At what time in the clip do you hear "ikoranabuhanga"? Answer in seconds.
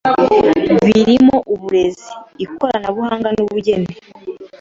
2.45-3.29